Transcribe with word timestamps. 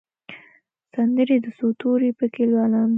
سندرې 0.93 1.37
د 1.45 1.47
څو 1.57 1.67
تورو 1.79 2.09
پکښې 2.19 2.43
لولم 2.51 2.89